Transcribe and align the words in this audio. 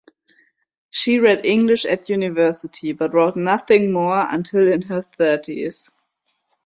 She 0.89 1.19
read 1.19 1.45
English 1.45 1.85
at 1.85 2.09
university, 2.09 2.91
but 2.91 3.13
wrote 3.13 3.35
nothing 3.35 3.91
more 3.91 4.25
until 4.31 4.67
in 4.67 4.81
her 4.81 5.03
thirties. 5.03 5.91